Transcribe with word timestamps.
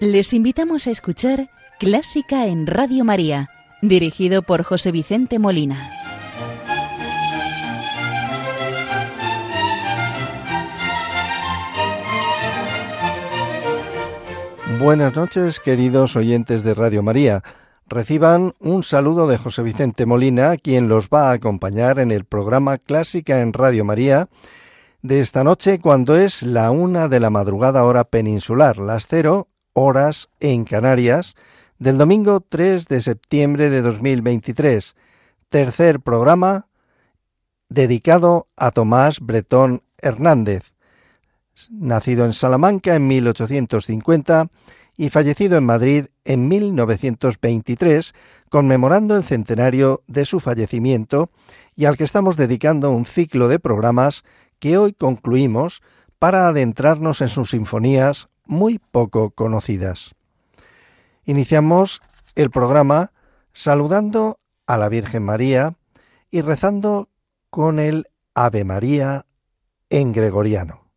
Les 0.00 0.32
invitamos 0.32 0.86
a 0.86 0.90
escuchar 0.90 1.50
Clásica 1.78 2.46
en 2.46 2.66
Radio 2.66 3.04
María, 3.04 3.50
dirigido 3.82 4.40
por 4.40 4.62
José 4.62 4.92
Vicente 4.92 5.38
Molina. 5.38 5.90
Buenas 14.78 15.14
noches, 15.14 15.60
queridos 15.60 16.16
oyentes 16.16 16.64
de 16.64 16.72
Radio 16.72 17.02
María. 17.02 17.42
Reciban 17.86 18.54
un 18.58 18.82
saludo 18.82 19.26
de 19.26 19.36
José 19.36 19.62
Vicente 19.62 20.06
Molina, 20.06 20.56
quien 20.56 20.88
los 20.88 21.10
va 21.10 21.28
a 21.28 21.32
acompañar 21.32 21.98
en 21.98 22.10
el 22.10 22.24
programa 22.24 22.78
Clásica 22.78 23.42
en 23.42 23.52
Radio 23.52 23.84
María 23.84 24.30
de 25.02 25.20
esta 25.20 25.44
noche 25.44 25.78
cuando 25.78 26.16
es 26.16 26.42
la 26.42 26.70
una 26.70 27.08
de 27.08 27.20
la 27.20 27.28
madrugada 27.28 27.84
hora 27.84 28.04
peninsular, 28.04 28.78
las 28.78 29.06
cero 29.06 29.48
horas 29.72 30.30
en 30.40 30.64
Canarias, 30.64 31.34
del 31.78 31.98
domingo 31.98 32.40
3 32.40 32.88
de 32.88 33.00
septiembre 33.00 33.70
de 33.70 33.82
2023, 33.82 34.94
tercer 35.48 36.00
programa 36.00 36.66
dedicado 37.68 38.48
a 38.56 38.70
Tomás 38.70 39.20
Bretón 39.20 39.82
Hernández, 39.98 40.74
nacido 41.70 42.24
en 42.24 42.32
Salamanca 42.32 42.94
en 42.94 43.06
1850 43.06 44.48
y 44.96 45.08
fallecido 45.08 45.56
en 45.56 45.64
Madrid 45.64 46.06
en 46.24 46.48
1923, 46.48 48.14
conmemorando 48.50 49.16
el 49.16 49.24
centenario 49.24 50.02
de 50.06 50.26
su 50.26 50.40
fallecimiento 50.40 51.30
y 51.74 51.86
al 51.86 51.96
que 51.96 52.04
estamos 52.04 52.36
dedicando 52.36 52.90
un 52.90 53.06
ciclo 53.06 53.48
de 53.48 53.58
programas 53.58 54.24
que 54.58 54.76
hoy 54.76 54.92
concluimos 54.92 55.80
para 56.18 56.48
adentrarnos 56.48 57.22
en 57.22 57.30
sus 57.30 57.52
sinfonías 57.52 58.28
muy 58.50 58.80
poco 58.80 59.30
conocidas. 59.30 60.14
Iniciamos 61.24 62.02
el 62.34 62.50
programa 62.50 63.12
saludando 63.52 64.40
a 64.66 64.76
la 64.76 64.88
Virgen 64.88 65.22
María 65.22 65.76
y 66.32 66.40
rezando 66.40 67.08
con 67.48 67.78
el 67.78 68.08
Ave 68.34 68.64
María 68.64 69.24
en 69.88 70.12
gregoriano. 70.12 70.90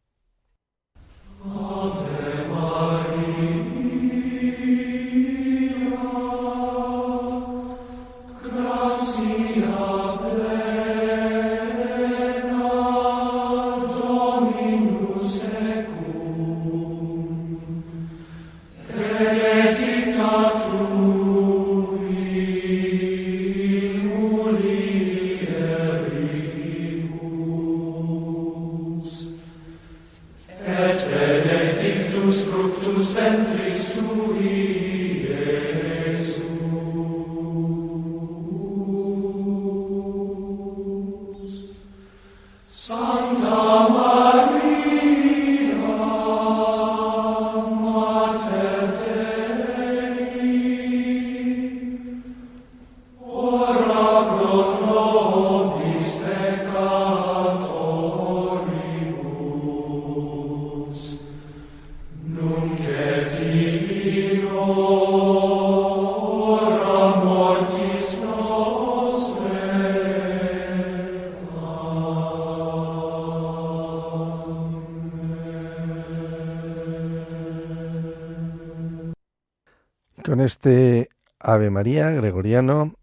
Ave 81.54 81.70
María 81.70 82.10
gregoriano 82.10 82.96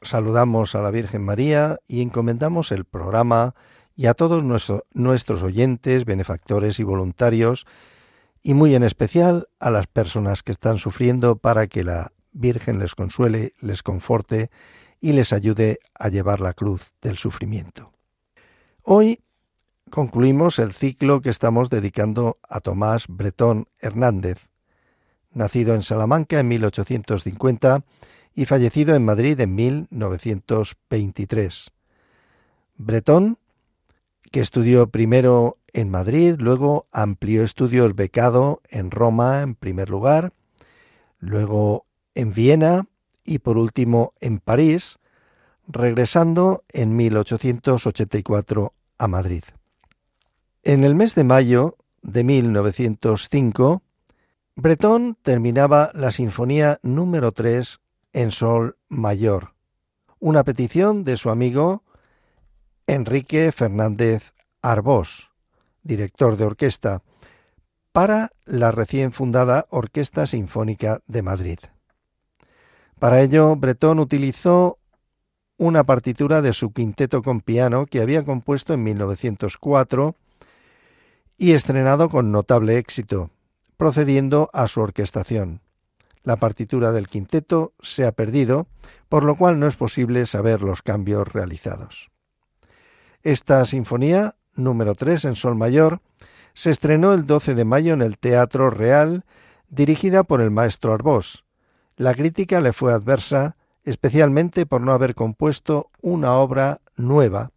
saludamos 0.00 0.74
a 0.74 0.80
la 0.80 0.90
Virgen 0.90 1.22
María 1.22 1.78
y 1.86 2.00
encomendamos 2.00 2.72
el 2.72 2.84
programa 2.84 3.54
y 3.94 4.06
a 4.06 4.14
todos 4.14 4.42
nuestros 4.42 5.42
oyentes, 5.42 6.04
benefactores 6.04 6.80
y 6.80 6.82
voluntarios, 6.82 7.66
y 8.42 8.54
muy 8.54 8.74
en 8.74 8.82
especial 8.82 9.48
a 9.58 9.70
las 9.70 9.86
personas 9.86 10.42
que 10.42 10.52
están 10.52 10.78
sufriendo 10.78 11.36
para 11.36 11.66
que 11.66 11.84
la 11.84 12.12
Virgen 12.32 12.78
les 12.78 12.94
consuele, 12.94 13.54
les 13.60 13.82
conforte 13.82 14.50
y 15.00 15.12
les 15.12 15.32
ayude 15.32 15.78
a 15.94 16.08
llevar 16.08 16.40
la 16.40 16.52
cruz 16.52 16.92
del 17.02 17.18
sufrimiento. 17.18 17.92
Hoy 18.82 19.22
concluimos 19.90 20.58
el 20.58 20.72
ciclo 20.72 21.20
que 21.20 21.30
estamos 21.30 21.70
dedicando 21.70 22.38
a 22.48 22.60
Tomás 22.60 23.06
Bretón 23.08 23.68
Hernández, 23.78 24.48
nacido 25.36 25.74
en 25.74 25.82
Salamanca 25.82 26.40
en 26.40 26.48
1850 26.48 27.84
y 28.34 28.46
fallecido 28.46 28.94
en 28.94 29.04
Madrid 29.04 29.38
en 29.40 29.54
1923. 29.54 31.70
Bretón, 32.76 33.38
que 34.32 34.40
estudió 34.40 34.88
primero 34.90 35.58
en 35.72 35.90
Madrid, 35.90 36.34
luego 36.38 36.86
amplió 36.90 37.44
estudios 37.44 37.94
becado 37.94 38.62
en 38.68 38.90
Roma 38.90 39.42
en 39.42 39.54
primer 39.54 39.90
lugar, 39.90 40.32
luego 41.18 41.86
en 42.14 42.32
Viena 42.32 42.86
y 43.24 43.38
por 43.38 43.56
último 43.58 44.14
en 44.20 44.38
París, 44.38 44.98
regresando 45.68 46.64
en 46.72 46.96
1884 46.96 48.72
a 48.98 49.08
Madrid. 49.08 49.44
En 50.62 50.84
el 50.84 50.94
mes 50.94 51.14
de 51.14 51.24
mayo 51.24 51.76
de 52.02 52.24
1905 52.24 53.82
Bretón 54.58 55.18
terminaba 55.20 55.90
la 55.92 56.10
sinfonía 56.10 56.80
número 56.82 57.32
3 57.32 57.78
en 58.14 58.30
sol 58.30 58.78
mayor, 58.88 59.52
una 60.18 60.44
petición 60.44 61.04
de 61.04 61.18
su 61.18 61.28
amigo 61.28 61.82
Enrique 62.86 63.52
Fernández 63.52 64.32
Arbós, 64.62 65.30
director 65.82 66.38
de 66.38 66.46
orquesta, 66.46 67.02
para 67.92 68.30
la 68.46 68.70
recién 68.70 69.12
fundada 69.12 69.66
Orquesta 69.68 70.26
Sinfónica 70.26 71.02
de 71.06 71.20
Madrid. 71.20 71.58
Para 72.98 73.20
ello, 73.20 73.56
Bretón 73.56 73.98
utilizó 73.98 74.78
una 75.58 75.84
partitura 75.84 76.40
de 76.40 76.54
su 76.54 76.72
quinteto 76.72 77.20
con 77.20 77.42
piano 77.42 77.84
que 77.84 78.00
había 78.00 78.24
compuesto 78.24 78.72
en 78.72 78.84
1904 78.84 80.16
y 81.36 81.52
estrenado 81.52 82.08
con 82.08 82.32
notable 82.32 82.78
éxito, 82.78 83.30
procediendo 83.76 84.50
a 84.52 84.66
su 84.66 84.80
orquestación. 84.80 85.60
La 86.22 86.36
partitura 86.36 86.92
del 86.92 87.08
quinteto 87.08 87.72
se 87.80 88.04
ha 88.04 88.12
perdido, 88.12 88.66
por 89.08 89.24
lo 89.24 89.36
cual 89.36 89.60
no 89.60 89.66
es 89.66 89.76
posible 89.76 90.26
saber 90.26 90.62
los 90.62 90.82
cambios 90.82 91.28
realizados. 91.32 92.10
Esta 93.22 93.64
sinfonía, 93.64 94.34
número 94.54 94.94
3 94.94 95.26
en 95.26 95.34
sol 95.34 95.54
mayor, 95.54 96.00
se 96.54 96.70
estrenó 96.70 97.12
el 97.12 97.26
12 97.26 97.54
de 97.54 97.64
mayo 97.64 97.92
en 97.92 98.02
el 98.02 98.18
Teatro 98.18 98.70
Real, 98.70 99.24
dirigida 99.68 100.24
por 100.24 100.40
el 100.40 100.50
maestro 100.50 100.92
Arbós. 100.92 101.44
La 101.96 102.14
crítica 102.14 102.60
le 102.60 102.72
fue 102.72 102.92
adversa, 102.92 103.56
especialmente 103.84 104.66
por 104.66 104.80
no 104.80 104.92
haber 104.92 105.14
compuesto 105.14 105.90
una 106.00 106.34
obra 106.34 106.80
nueva, 106.96 107.52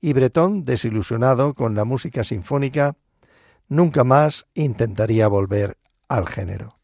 y 0.00 0.12
Bretón, 0.12 0.64
desilusionado 0.64 1.54
con 1.54 1.74
la 1.74 1.84
música 1.84 2.24
sinfónica, 2.24 2.96
nunca 3.68 4.04
más 4.04 4.46
intentaría 4.54 5.28
volver 5.28 5.76
al 6.08 6.26
género. 6.26 6.78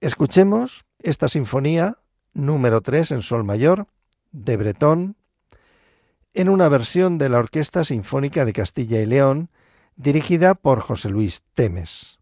Escuchemos 0.00 0.84
esta 0.98 1.28
sinfonía 1.28 1.98
número 2.32 2.80
3 2.80 3.12
en 3.12 3.22
sol 3.22 3.44
mayor 3.44 3.86
de 4.32 4.56
Bretón 4.56 5.16
en 6.34 6.48
una 6.48 6.68
versión 6.68 7.16
de 7.18 7.28
la 7.28 7.38
Orquesta 7.38 7.84
Sinfónica 7.84 8.44
de 8.44 8.52
Castilla 8.52 9.00
y 9.00 9.06
León 9.06 9.48
dirigida 9.96 10.54
por 10.54 10.80
José 10.80 11.08
Luis 11.08 11.42
Temes. 11.54 12.18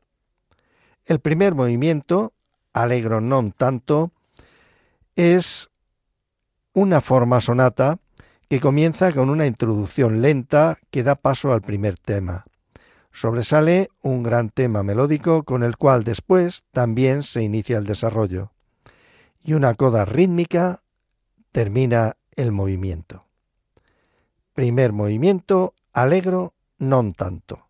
El 1.04 1.18
primer 1.18 1.54
movimiento, 1.54 2.32
Alegro 2.72 3.20
non 3.20 3.52
tanto, 3.52 4.12
es 5.16 5.70
una 6.72 7.00
forma 7.00 7.40
sonata 7.40 7.98
que 8.48 8.60
comienza 8.60 9.12
con 9.12 9.30
una 9.30 9.46
introducción 9.46 10.22
lenta 10.22 10.78
que 10.90 11.02
da 11.02 11.14
paso 11.14 11.52
al 11.52 11.62
primer 11.62 11.98
tema. 11.98 12.46
Sobresale 13.14 13.90
un 14.02 14.24
gran 14.24 14.50
tema 14.50 14.82
melódico 14.82 15.44
con 15.44 15.62
el 15.62 15.76
cual 15.76 16.02
después 16.02 16.64
también 16.72 17.22
se 17.22 17.44
inicia 17.44 17.78
el 17.78 17.86
desarrollo. 17.86 18.50
Y 19.40 19.52
una 19.52 19.74
coda 19.74 20.04
rítmica 20.04 20.82
termina 21.52 22.16
el 22.34 22.50
movimiento. 22.50 23.24
Primer 24.52 24.92
movimiento, 24.92 25.74
alegro, 25.92 26.54
non 26.78 27.14
tanto. 27.14 27.63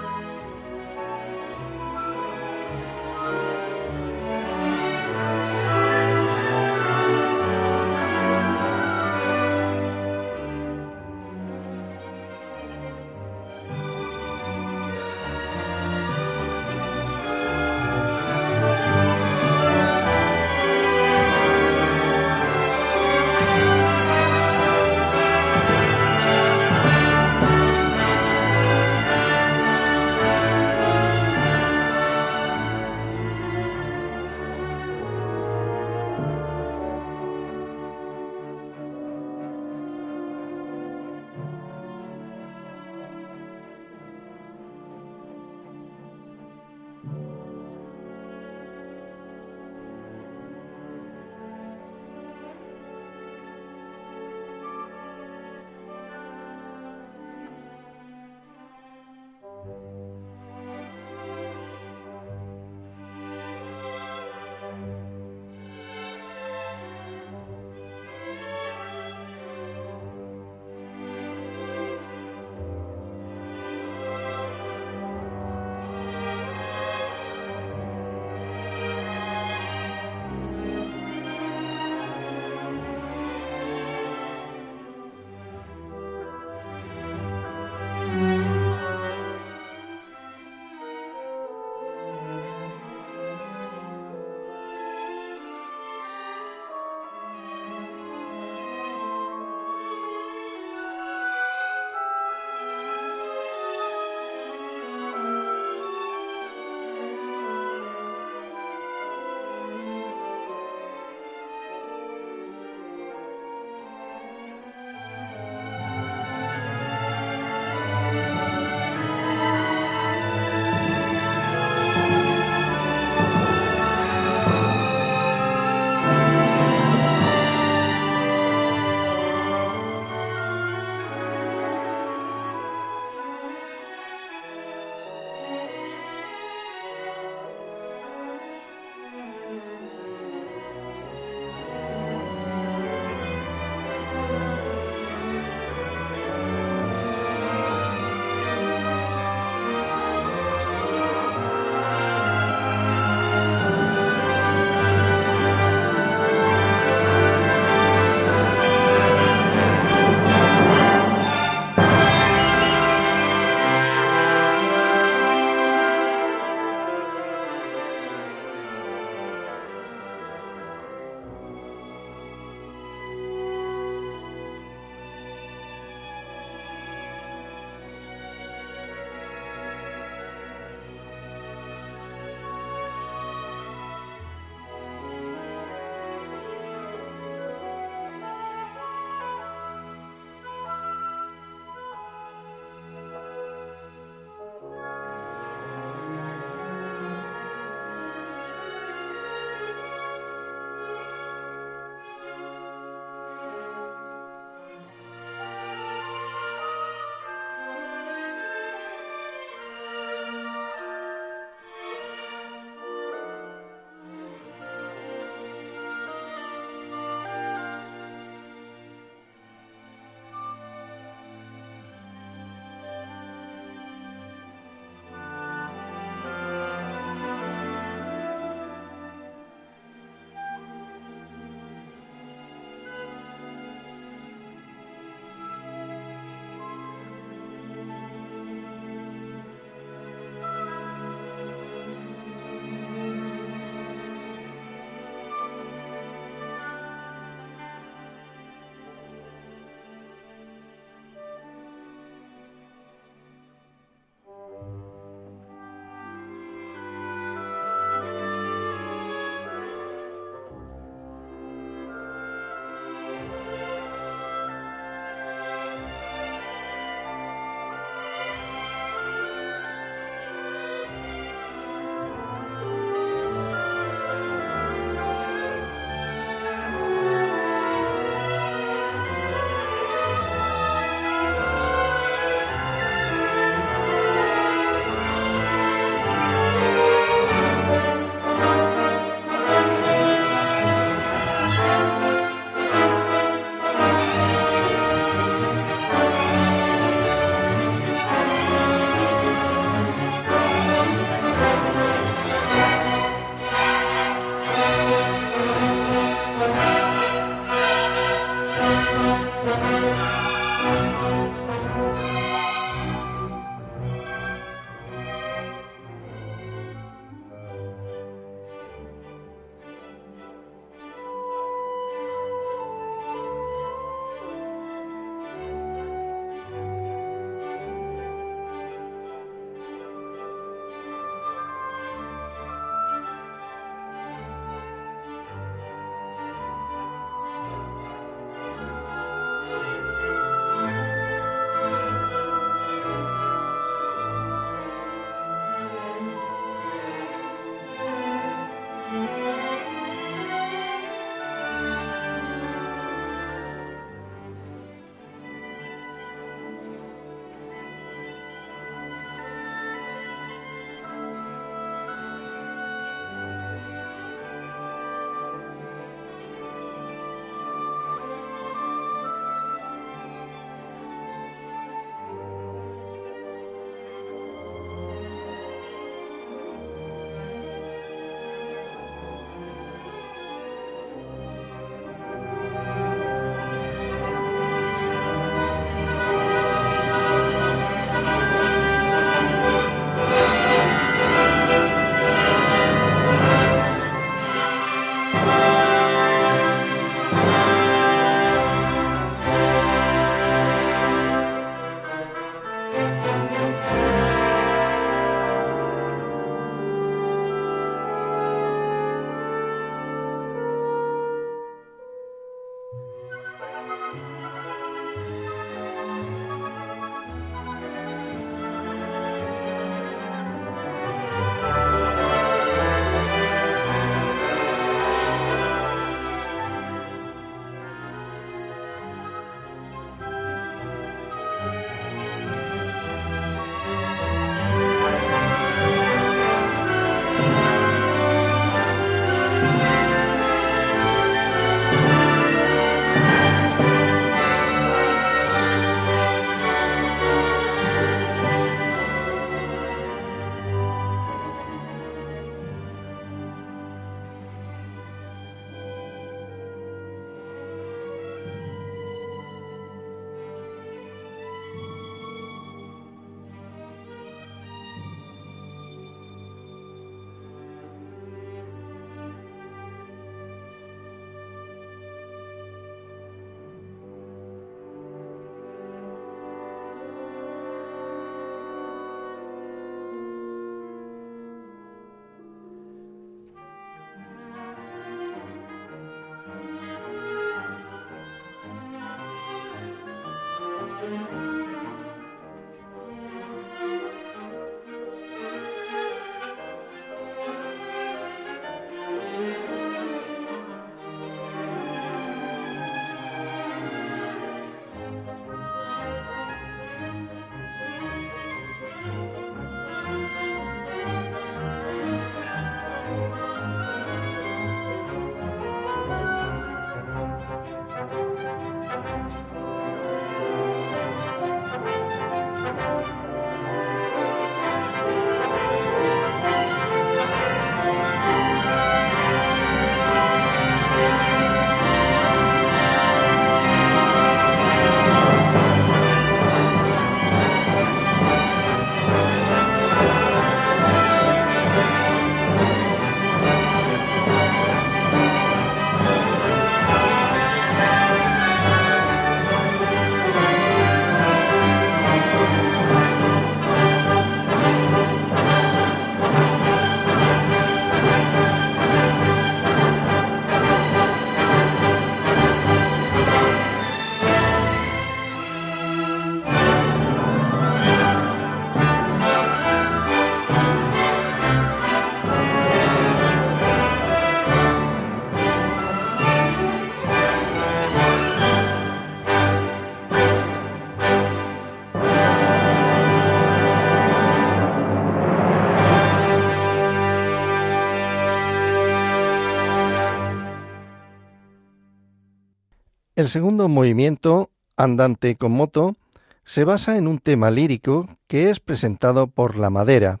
Segundo 593.10 593.48
movimiento, 593.48 594.30
andante 594.56 595.16
con 595.16 595.32
moto, 595.32 595.76
se 596.24 596.44
basa 596.44 596.78
en 596.78 596.86
un 596.86 596.98
tema 596.98 597.30
lírico 597.30 597.88
que 598.06 598.30
es 598.30 598.40
presentado 598.40 599.08
por 599.08 599.36
la 599.36 599.50
madera. 599.50 600.00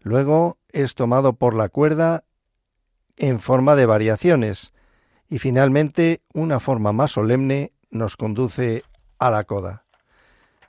Luego 0.00 0.58
es 0.70 0.94
tomado 0.94 1.34
por 1.34 1.54
la 1.54 1.68
cuerda 1.68 2.24
en 3.16 3.38
forma 3.40 3.76
de 3.76 3.86
variaciones 3.86 4.72
y 5.28 5.38
finalmente 5.38 6.20
una 6.34 6.58
forma 6.58 6.92
más 6.92 7.12
solemne 7.12 7.72
nos 7.90 8.16
conduce 8.16 8.82
a 9.18 9.30
la 9.30 9.44
coda. 9.44 9.84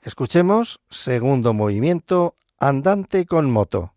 Escuchemos 0.03 0.79
segundo 0.89 1.53
movimiento 1.53 2.35
andante 2.59 3.25
con 3.25 3.49
moto. 3.49 3.93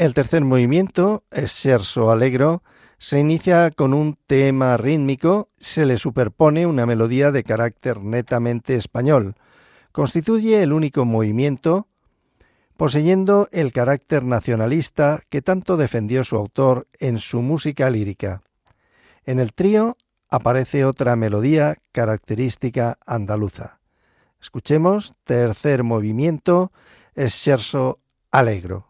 El 0.00 0.14
tercer 0.14 0.42
movimiento, 0.46 1.24
el 1.30 1.46
scherzo 1.46 2.10
allegro, 2.10 2.62
se 2.96 3.20
inicia 3.20 3.70
con 3.70 3.92
un 3.92 4.16
tema 4.26 4.78
rítmico, 4.78 5.50
se 5.58 5.84
le 5.84 5.98
superpone 5.98 6.64
una 6.64 6.86
melodía 6.86 7.30
de 7.32 7.44
carácter 7.44 8.00
netamente 8.00 8.76
español. 8.76 9.34
Constituye 9.92 10.62
el 10.62 10.72
único 10.72 11.04
movimiento 11.04 11.86
poseyendo 12.78 13.50
el 13.52 13.72
carácter 13.72 14.24
nacionalista 14.24 15.20
que 15.28 15.42
tanto 15.42 15.76
defendió 15.76 16.24
su 16.24 16.36
autor 16.36 16.88
en 16.98 17.18
su 17.18 17.42
música 17.42 17.90
lírica. 17.90 18.40
En 19.26 19.38
el 19.38 19.52
trío 19.52 19.98
aparece 20.30 20.86
otra 20.86 21.14
melodía 21.14 21.76
característica 21.92 22.96
andaluza. 23.04 23.80
Escuchemos 24.40 25.12
tercer 25.24 25.82
movimiento, 25.82 26.72
Scherzo 27.18 28.00
Allegro. 28.30 28.89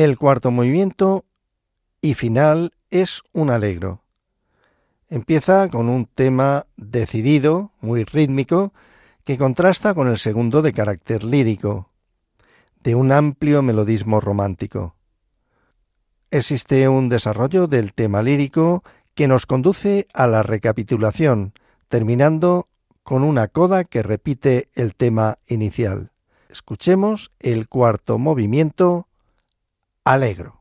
El 0.00 0.16
cuarto 0.16 0.52
movimiento 0.52 1.24
y 2.00 2.14
final 2.14 2.72
es 2.88 3.24
un 3.32 3.50
alegro. 3.50 4.04
Empieza 5.08 5.68
con 5.68 5.88
un 5.88 6.06
tema 6.06 6.66
decidido, 6.76 7.72
muy 7.80 8.04
rítmico, 8.04 8.72
que 9.24 9.36
contrasta 9.36 9.94
con 9.94 10.06
el 10.06 10.18
segundo 10.18 10.62
de 10.62 10.72
carácter 10.72 11.24
lírico, 11.24 11.90
de 12.84 12.94
un 12.94 13.10
amplio 13.10 13.60
melodismo 13.60 14.20
romántico. 14.20 14.94
Existe 16.30 16.88
un 16.88 17.08
desarrollo 17.08 17.66
del 17.66 17.92
tema 17.92 18.22
lírico 18.22 18.84
que 19.16 19.26
nos 19.26 19.46
conduce 19.46 20.06
a 20.14 20.28
la 20.28 20.44
recapitulación, 20.44 21.54
terminando 21.88 22.68
con 23.02 23.24
una 23.24 23.48
coda 23.48 23.82
que 23.82 24.04
repite 24.04 24.68
el 24.74 24.94
tema 24.94 25.38
inicial. 25.48 26.12
Escuchemos 26.48 27.32
el 27.40 27.68
cuarto 27.68 28.16
movimiento, 28.18 29.07
Alegro. 30.12 30.57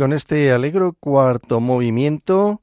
Con 0.00 0.14
este 0.14 0.50
alegro 0.50 0.94
cuarto 0.94 1.60
movimiento 1.60 2.62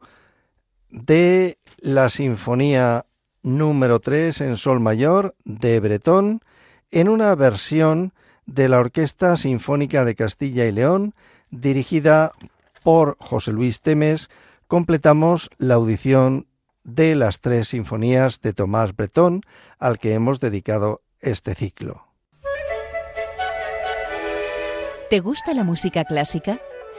de 0.89 1.59
la 1.77 2.09
Sinfonía 2.09 3.05
número 3.43 3.99
3 3.99 4.41
en 4.41 4.57
Sol 4.57 4.79
Mayor 4.79 5.35
de 5.45 5.79
Bretón 5.79 6.41
en 6.89 7.09
una 7.09 7.35
versión 7.35 8.11
de 8.47 8.69
la 8.69 8.79
Orquesta 8.79 9.38
Sinfónica 9.38 10.03
de 10.03 10.15
Castilla 10.15 10.65
y 10.65 10.71
León 10.71 11.13
dirigida 11.51 12.31
por 12.81 13.17
José 13.19 13.51
Luis 13.51 13.81
Temes, 13.81 14.31
completamos 14.65 15.51
la 15.59 15.75
audición 15.75 16.47
de 16.83 17.13
las 17.13 17.39
tres 17.39 17.67
sinfonías 17.67 18.41
de 18.41 18.53
Tomás 18.53 18.95
Bretón 18.95 19.43
al 19.77 19.99
que 19.99 20.15
hemos 20.15 20.39
dedicado 20.39 21.03
este 21.19 21.53
ciclo. 21.53 22.07
¿Te 25.11 25.19
gusta 25.19 25.53
la 25.53 25.63
música 25.63 26.03
clásica? 26.03 26.59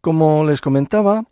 Como 0.00 0.46
les 0.46 0.62
comentaba, 0.62 1.24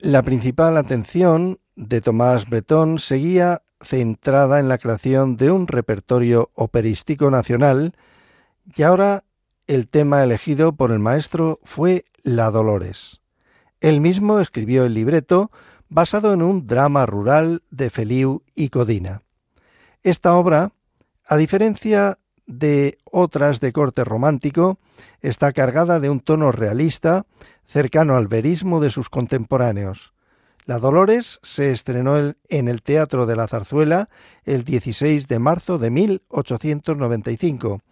la 0.00 0.22
principal 0.22 0.76
atención 0.76 1.60
de 1.76 2.00
Tomás 2.00 2.50
Bretón 2.50 2.98
seguía 2.98 3.62
centrada 3.80 4.58
en 4.58 4.68
la 4.68 4.78
creación 4.78 5.36
de 5.36 5.52
un 5.52 5.68
repertorio 5.68 6.50
operístico 6.54 7.30
nacional 7.30 7.94
y 8.74 8.82
ahora 8.82 9.22
el 9.68 9.86
tema 9.86 10.24
elegido 10.24 10.72
por 10.72 10.90
el 10.90 10.98
maestro 10.98 11.60
fue 11.62 12.04
La 12.24 12.50
Dolores. 12.50 13.20
Él 13.80 14.00
mismo 14.00 14.40
escribió 14.40 14.84
el 14.86 14.94
libreto 14.94 15.52
basado 15.88 16.32
en 16.32 16.42
un 16.42 16.66
drama 16.66 17.06
rural 17.06 17.62
de 17.70 17.90
Feliu 17.90 18.42
y 18.56 18.70
Codina. 18.70 19.22
Esta 20.02 20.34
obra, 20.34 20.72
a 21.28 21.36
diferencia 21.36 22.18
de 22.46 22.98
otras 23.04 23.60
de 23.60 23.72
corte 23.72 24.04
romántico, 24.04 24.78
está 25.20 25.52
cargada 25.52 26.00
de 26.00 26.10
un 26.10 26.20
tono 26.20 26.52
realista 26.52 27.26
cercano 27.66 28.16
al 28.16 28.28
verismo 28.28 28.80
de 28.80 28.90
sus 28.90 29.08
contemporáneos. 29.08 30.12
La 30.64 30.80
Dolores 30.80 31.38
se 31.44 31.70
estrenó 31.70 32.34
en 32.48 32.68
el 32.68 32.82
Teatro 32.82 33.26
de 33.26 33.36
la 33.36 33.46
Zarzuela 33.46 34.08
el 34.44 34.64
16 34.64 35.28
de 35.28 35.38
marzo 35.38 35.78
de 35.78 35.90
1895, 35.90 37.82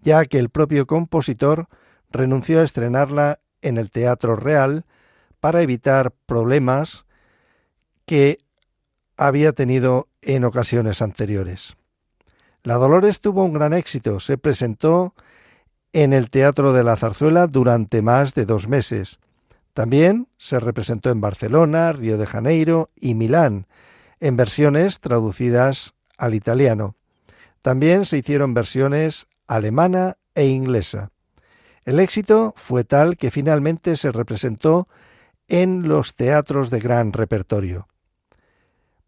ya 0.00 0.26
que 0.26 0.38
el 0.38 0.50
propio 0.50 0.86
compositor 0.86 1.68
renunció 2.10 2.60
a 2.60 2.64
estrenarla 2.64 3.40
en 3.62 3.78
el 3.78 3.90
Teatro 3.90 4.36
Real 4.36 4.84
para 5.40 5.62
evitar 5.62 6.12
problemas 6.26 7.06
que 8.04 8.38
había 9.16 9.54
tenido 9.54 10.08
en 10.20 10.44
ocasiones 10.44 11.00
anteriores. 11.00 11.77
La 12.62 12.74
Dolores 12.74 13.20
tuvo 13.20 13.44
un 13.44 13.52
gran 13.52 13.72
éxito, 13.72 14.20
se 14.20 14.36
presentó 14.36 15.14
en 15.92 16.12
el 16.12 16.30
Teatro 16.30 16.72
de 16.72 16.84
la 16.84 16.96
Zarzuela 16.96 17.46
durante 17.46 18.02
más 18.02 18.34
de 18.34 18.44
dos 18.44 18.68
meses. 18.68 19.18
También 19.74 20.28
se 20.38 20.60
representó 20.60 21.10
en 21.10 21.20
Barcelona, 21.20 21.92
Río 21.92 22.18
de 22.18 22.26
Janeiro 22.26 22.90
y 22.96 23.14
Milán, 23.14 23.66
en 24.20 24.36
versiones 24.36 25.00
traducidas 25.00 25.94
al 26.16 26.34
italiano. 26.34 26.96
También 27.62 28.04
se 28.04 28.18
hicieron 28.18 28.54
versiones 28.54 29.28
alemana 29.46 30.16
e 30.34 30.46
inglesa. 30.46 31.10
El 31.84 32.00
éxito 32.00 32.54
fue 32.56 32.84
tal 32.84 33.16
que 33.16 33.30
finalmente 33.30 33.96
se 33.96 34.12
representó 34.12 34.88
en 35.46 35.88
los 35.88 36.14
teatros 36.14 36.70
de 36.70 36.80
gran 36.80 37.12
repertorio. 37.12 37.88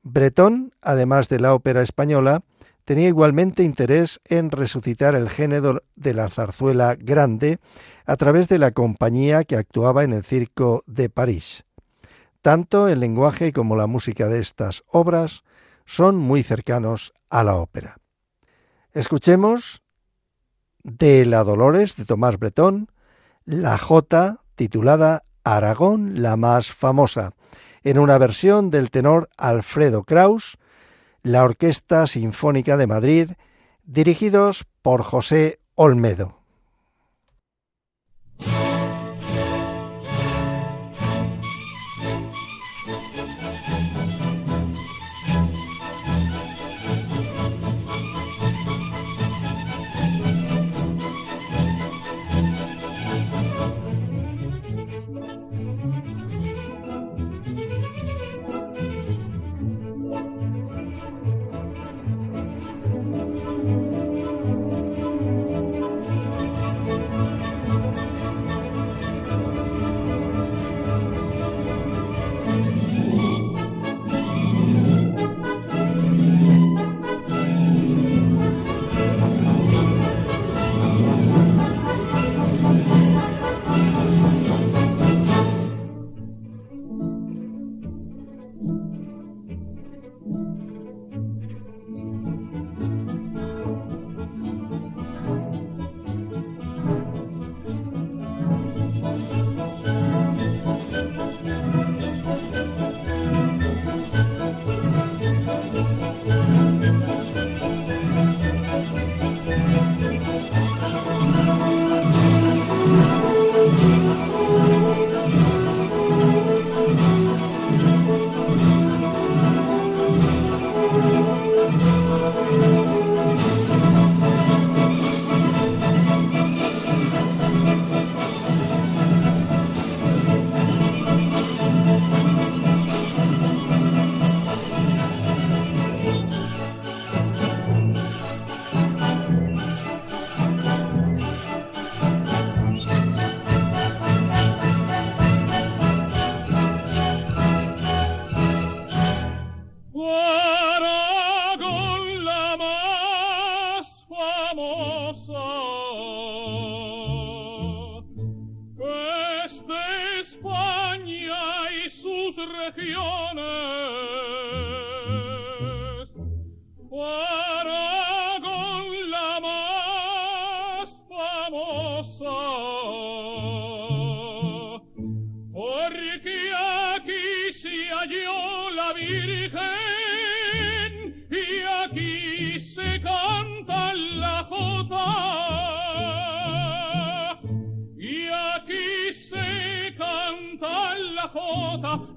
Bretón, 0.02 0.72
además 0.80 1.28
de 1.28 1.40
la 1.40 1.52
ópera 1.52 1.82
española, 1.82 2.42
tenía 2.90 3.06
igualmente 3.06 3.62
interés 3.62 4.20
en 4.24 4.50
resucitar 4.50 5.14
el 5.14 5.30
género 5.30 5.84
de 5.94 6.12
la 6.12 6.28
zarzuela 6.28 6.96
grande 6.96 7.60
a 8.04 8.16
través 8.16 8.48
de 8.48 8.58
la 8.58 8.72
compañía 8.72 9.44
que 9.44 9.54
actuaba 9.54 10.02
en 10.02 10.12
el 10.12 10.24
Circo 10.24 10.82
de 10.88 11.08
París. 11.08 11.66
Tanto 12.42 12.88
el 12.88 12.98
lenguaje 12.98 13.52
como 13.52 13.76
la 13.76 13.86
música 13.86 14.26
de 14.26 14.40
estas 14.40 14.82
obras 14.88 15.44
son 15.84 16.16
muy 16.16 16.42
cercanos 16.42 17.12
a 17.28 17.44
la 17.44 17.54
ópera. 17.54 17.98
Escuchemos 18.92 19.84
de 20.82 21.24
La 21.26 21.44
Dolores 21.44 21.94
de 21.94 22.06
Tomás 22.06 22.40
Bretón, 22.40 22.90
la 23.44 23.78
Jota 23.78 24.40
titulada 24.56 25.22
Aragón 25.44 26.20
la 26.22 26.36
más 26.36 26.72
famosa, 26.72 27.34
en 27.84 28.00
una 28.00 28.18
versión 28.18 28.68
del 28.68 28.90
tenor 28.90 29.28
Alfredo 29.36 30.02
Kraus, 30.02 30.58
la 31.22 31.44
Orquesta 31.44 32.06
Sinfónica 32.06 32.76
de 32.76 32.86
Madrid, 32.86 33.30
dirigidos 33.84 34.66
por 34.82 35.02
José 35.02 35.60
Olmedo. 35.74 36.39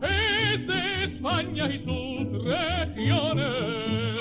Es 0.02 0.68
de 0.68 1.04
España 1.04 1.70
y 1.70 1.80
sus 1.80 2.44
regiones. 2.44 4.13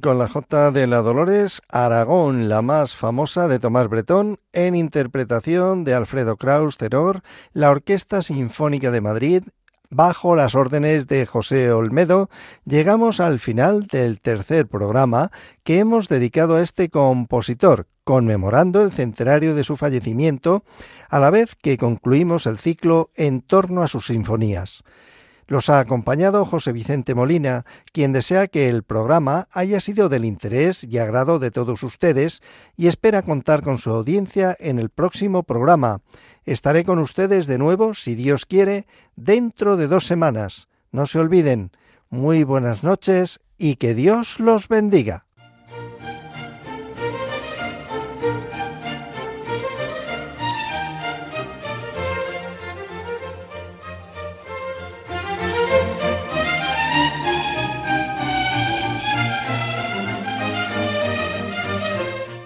Con 0.00 0.18
la 0.18 0.28
J 0.28 0.70
de 0.72 0.86
la 0.86 1.02
Dolores, 1.02 1.62
Aragón, 1.68 2.48
la 2.48 2.62
más 2.62 2.94
famosa 2.94 3.48
de 3.48 3.58
Tomás 3.58 3.88
Bretón, 3.88 4.38
en 4.52 4.74
interpretación 4.74 5.84
de 5.84 5.94
Alfredo 5.94 6.36
Kraus 6.36 6.78
Terror, 6.78 7.22
la 7.52 7.70
Orquesta 7.70 8.22
Sinfónica 8.22 8.90
de 8.90 9.00
Madrid, 9.00 9.42
bajo 9.90 10.36
las 10.36 10.54
órdenes 10.54 11.06
de 11.06 11.26
José 11.26 11.72
Olmedo, 11.72 12.28
llegamos 12.64 13.20
al 13.20 13.38
final 13.38 13.86
del 13.86 14.20
tercer 14.20 14.66
programa 14.66 15.30
que 15.64 15.78
hemos 15.78 16.08
dedicado 16.08 16.56
a 16.56 16.62
este 16.62 16.90
compositor, 16.90 17.86
conmemorando 18.04 18.82
el 18.82 18.92
centenario 18.92 19.54
de 19.54 19.64
su 19.64 19.76
fallecimiento, 19.76 20.64
a 21.08 21.18
la 21.18 21.30
vez 21.30 21.54
que 21.54 21.76
concluimos 21.76 22.46
el 22.46 22.58
ciclo 22.58 23.10
en 23.14 23.40
torno 23.40 23.82
a 23.82 23.88
sus 23.88 24.06
sinfonías. 24.06 24.84
Los 25.48 25.70
ha 25.70 25.80
acompañado 25.80 26.44
José 26.44 26.72
Vicente 26.72 27.14
Molina, 27.14 27.64
quien 27.92 28.12
desea 28.12 28.48
que 28.48 28.68
el 28.68 28.82
programa 28.82 29.48
haya 29.50 29.80
sido 29.80 30.10
del 30.10 30.26
interés 30.26 30.84
y 30.84 30.98
agrado 30.98 31.38
de 31.38 31.50
todos 31.50 31.82
ustedes 31.82 32.42
y 32.76 32.86
espera 32.86 33.22
contar 33.22 33.62
con 33.62 33.78
su 33.78 33.88
audiencia 33.88 34.54
en 34.60 34.78
el 34.78 34.90
próximo 34.90 35.44
programa. 35.44 36.02
Estaré 36.44 36.84
con 36.84 36.98
ustedes 36.98 37.46
de 37.46 37.56
nuevo, 37.56 37.94
si 37.94 38.14
Dios 38.14 38.44
quiere, 38.44 38.86
dentro 39.16 39.78
de 39.78 39.88
dos 39.88 40.06
semanas. 40.06 40.68
No 40.92 41.06
se 41.06 41.18
olviden. 41.18 41.70
Muy 42.10 42.44
buenas 42.44 42.84
noches 42.84 43.40
y 43.56 43.76
que 43.76 43.94
Dios 43.94 44.40
los 44.40 44.68
bendiga. 44.68 45.27